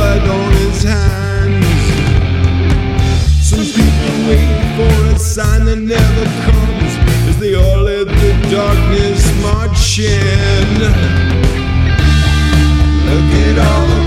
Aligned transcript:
blood 0.00 0.28
on 0.28 0.52
his 0.52 0.82
hands. 0.82 1.66
Some 3.50 3.66
people 3.78 4.14
wait 4.28 4.56
for 4.76 4.94
a 5.14 5.18
sign 5.18 5.66
that 5.66 5.80
never 5.96 6.24
comes 6.46 6.92
as 7.28 7.38
they 7.38 7.54
all 7.54 7.82
let 7.82 8.06
the 8.06 8.32
darkness 8.50 9.22
march 9.42 9.98
in. 9.98 10.68
Look 13.08 13.30
at 13.44 13.56
all 13.68 13.86
the 13.92 13.99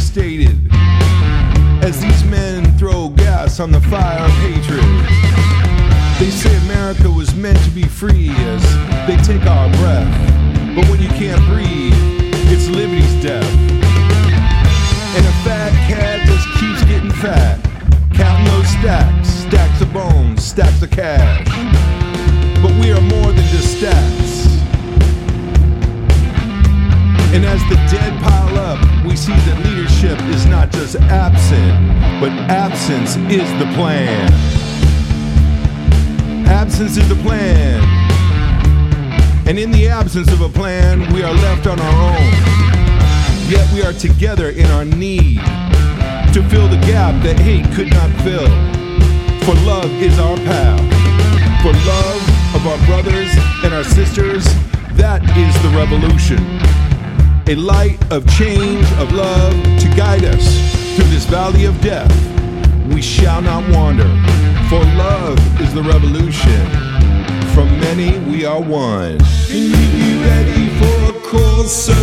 overstated. 0.00 0.58
As 1.84 2.00
these 2.00 2.24
men 2.24 2.64
throw 2.78 3.10
gas 3.10 3.60
on 3.60 3.70
the 3.70 3.80
fire 3.82 4.24
of 4.24 4.30
hatred, 4.40 4.82
they 6.18 6.30
say 6.30 6.54
America 6.68 7.10
was 7.10 7.34
meant 7.34 7.58
to 7.64 7.70
be 7.70 7.84
free 7.84 8.30
as 8.30 8.62
they 9.06 9.16
take 9.22 9.46
our 9.46 9.68
breath. 9.78 10.74
But 10.74 10.88
when 10.88 11.02
you 11.02 11.08
can't 11.08 11.44
breathe, 11.46 11.92
it's 12.50 12.68
liberty's 12.68 13.22
death. 13.22 13.44
And 15.16 15.26
a 15.26 15.32
fat 15.44 15.72
cat 15.88 16.26
just 16.26 16.46
keeps 16.58 16.82
getting 16.84 17.12
fat, 17.12 17.60
counting 18.14 18.46
those 18.46 18.68
stacks, 18.68 19.28
stacks 19.28 19.80
of 19.82 19.92
bones, 19.92 20.42
stacks 20.42 20.82
of 20.82 20.90
cash. 20.90 21.46
But 22.62 22.72
we 22.80 22.92
are 22.92 23.00
more 23.00 23.32
than 23.32 23.44
just 23.48 23.76
stacks. 23.78 24.46
And 27.32 27.44
as 27.44 27.60
the 27.68 27.76
dead 27.90 28.22
pile 28.22 28.49
just 30.72 30.96
absent, 30.96 32.20
but 32.20 32.30
absence 32.50 33.16
is 33.30 33.48
the 33.58 33.70
plan. 33.74 34.32
Absence 36.46 36.96
is 36.96 37.08
the 37.08 37.14
plan. 37.16 37.82
And 39.46 39.58
in 39.58 39.70
the 39.70 39.88
absence 39.88 40.30
of 40.32 40.40
a 40.40 40.48
plan, 40.48 41.12
we 41.12 41.22
are 41.22 41.32
left 41.32 41.66
on 41.66 41.78
our 41.80 42.14
own. 42.14 42.30
Yet 43.48 43.72
we 43.72 43.82
are 43.82 43.92
together 43.92 44.50
in 44.50 44.66
our 44.66 44.84
need 44.84 45.38
to 46.34 46.42
fill 46.48 46.68
the 46.68 46.80
gap 46.86 47.20
that 47.24 47.38
hate 47.40 47.64
could 47.74 47.90
not 47.90 48.10
fill. 48.22 48.48
For 49.44 49.54
love 49.66 49.90
is 50.02 50.18
our 50.18 50.36
path. 50.36 50.80
For 51.62 51.72
love 51.72 52.54
of 52.54 52.66
our 52.66 52.86
brothers 52.86 53.30
and 53.64 53.74
our 53.74 53.84
sisters, 53.84 54.44
that 54.94 55.22
is 55.36 55.54
the 55.62 55.70
revolution 55.76 56.38
a 57.50 57.56
light 57.56 57.98
of 58.12 58.24
change, 58.38 58.86
of 59.00 59.12
love 59.12 59.52
to 59.80 59.88
guide 59.96 60.24
us 60.24 60.46
through 60.94 61.08
this 61.10 61.24
valley 61.24 61.64
of 61.64 61.80
death. 61.80 62.08
We 62.94 63.02
shall 63.02 63.42
not 63.42 63.68
wander, 63.74 64.08
for 64.68 64.78
love 64.94 65.36
is 65.60 65.74
the 65.74 65.82
revolution. 65.82 66.64
From 67.52 67.68
many 67.80 68.20
we 68.30 68.44
are 68.44 68.60
one. 68.60 69.18
Can 69.48 69.64
you 69.64 69.86
be 69.98 70.22
ready 70.22 70.68
for 70.78 71.10
a 71.10 71.66
so 71.66 71.99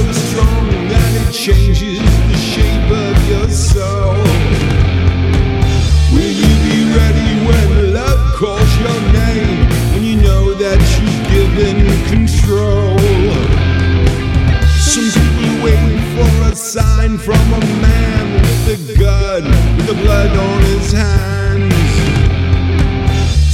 blood 20.17 20.37
on 20.37 20.61
his 20.63 20.91
hands. 20.91 21.73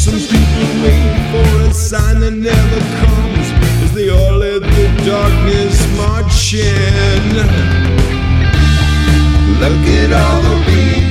Some 0.04 0.20
people 0.34 0.68
waiting 0.84 1.24
for 1.32 1.70
a 1.70 1.74
sign 1.74 2.20
that 2.22 2.32
never 2.32 2.80
comes 3.02 3.48
as 3.84 3.92
they 3.94 4.10
all 4.10 4.38
let 4.38 4.62
the 4.62 4.86
darkness 5.06 5.76
march 5.98 6.54
in. 6.54 7.24
Look 9.62 9.84
at 10.00 10.12
all 10.14 10.42
the 10.42 10.56
people 10.66 11.03